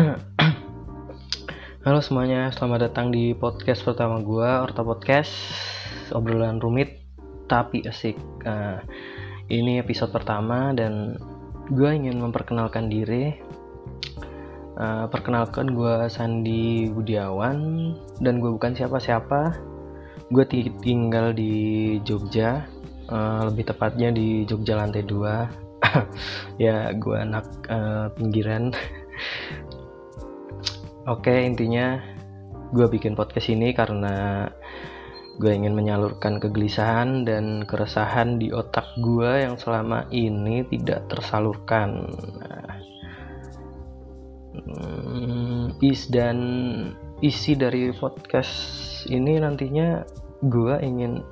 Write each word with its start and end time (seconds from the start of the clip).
Halo 1.84 2.00
semuanya, 2.00 2.48
selamat 2.56 2.88
datang 2.88 3.12
di 3.12 3.36
podcast 3.36 3.84
pertama 3.84 4.24
gue, 4.24 4.48
Orta 4.48 4.80
Podcast, 4.80 5.28
obrolan 6.16 6.56
rumit 6.56 7.04
tapi 7.44 7.84
asik. 7.84 8.16
Nah, 8.48 8.80
ini 9.52 9.76
episode 9.76 10.08
pertama 10.08 10.72
dan 10.72 11.20
gue 11.68 11.90
ingin 11.92 12.16
memperkenalkan 12.16 12.88
diri. 12.88 13.36
Uh, 14.80 15.04
perkenalkan 15.12 15.76
gue 15.76 16.08
Sandi 16.08 16.88
Budiawan 16.88 17.92
dan 18.24 18.40
gue 18.40 18.56
bukan 18.56 18.72
siapa-siapa. 18.72 19.52
Gue 20.32 20.48
tinggal 20.80 21.36
di 21.36 22.00
Jogja, 22.08 22.64
uh, 23.12 23.52
lebih 23.52 23.68
tepatnya 23.68 24.08
di 24.08 24.48
Jogja 24.48 24.80
lantai 24.80 25.04
2. 25.04 25.84
ya, 26.64 26.88
gue 26.96 27.16
anak 27.20 27.44
uh, 27.68 28.08
pinggiran. 28.16 28.72
Oke, 31.08 31.32
intinya 31.32 31.96
gue 32.76 32.84
bikin 32.84 33.16
podcast 33.16 33.48
ini 33.48 33.72
karena 33.72 34.44
gue 35.40 35.48
ingin 35.48 35.72
menyalurkan 35.72 36.36
kegelisahan 36.36 37.24
dan 37.24 37.64
keresahan 37.64 38.36
di 38.36 38.52
otak 38.52 38.84
gue 39.00 39.48
yang 39.48 39.56
selama 39.56 40.04
ini 40.12 40.60
tidak 40.68 41.08
tersalurkan. 41.08 42.04
Hmm, 44.52 45.72
is 45.80 46.04
dan 46.12 46.38
isi 47.24 47.56
dari 47.56 47.96
podcast 47.96 48.52
ini 49.08 49.40
nantinya 49.40 50.04
gue 50.44 50.84
ingin 50.84 51.24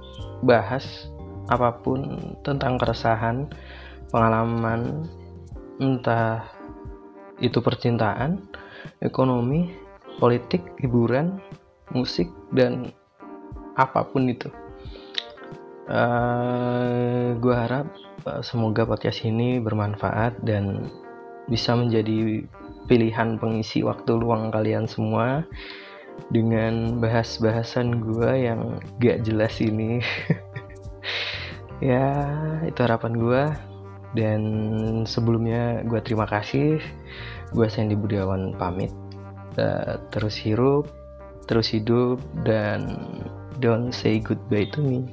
bahas 0.48 1.12
apa 1.52 1.76
pun 1.84 2.16
tentang 2.40 2.80
keresahan, 2.80 3.52
pengalaman, 4.08 5.04
entah 5.76 6.57
itu 7.38 7.62
percintaan, 7.62 8.42
ekonomi, 9.02 9.70
politik, 10.18 10.62
hiburan, 10.82 11.38
musik, 11.94 12.28
dan 12.50 12.90
apa 13.78 14.02
pun 14.06 14.26
itu. 14.26 14.50
Uh, 15.88 15.96
eh, 15.96 17.28
gue 17.40 17.54
harap 17.54 17.88
uh, 18.28 18.44
semoga 18.44 18.84
podcast 18.84 19.24
ini 19.24 19.56
bermanfaat 19.56 20.36
dan 20.44 20.84
bisa 21.48 21.72
menjadi 21.72 22.44
pilihan 22.84 23.40
pengisi 23.40 23.80
waktu 23.80 24.20
luang 24.20 24.52
kalian 24.52 24.84
semua 24.84 25.48
dengan 26.28 26.98
bahas-bahasan 26.98 28.04
gue 28.04 28.30
yang 28.50 28.82
gak 29.00 29.24
jelas 29.24 29.56
ini. 29.62 30.02
ya, 31.80 32.10
itu 32.66 32.78
harapan 32.82 33.12
gue. 33.16 33.42
Dan 34.16 34.40
sebelumnya 35.04 35.84
gue 35.84 36.00
terima 36.00 36.24
kasih. 36.24 36.80
Gue 37.52 37.66
Sandy 37.68 37.96
Budiawan 37.96 38.56
pamit. 38.56 38.92
Uh, 39.58 39.98
terus 40.14 40.38
hirup 40.38 40.86
terus 41.48 41.72
hidup 41.72 42.20
dan 42.44 43.00
don't 43.58 43.90
say 43.90 44.20
goodbye 44.20 44.68
to 44.70 44.84
me 44.84 45.08